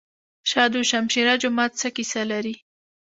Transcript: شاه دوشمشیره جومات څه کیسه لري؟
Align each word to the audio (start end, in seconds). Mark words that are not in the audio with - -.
شاه 0.49 0.67
دوشمشیره 0.75 1.33
جومات 1.41 1.71
څه 1.81 1.87
کیسه 1.95 2.21
لري؟ 2.31 2.55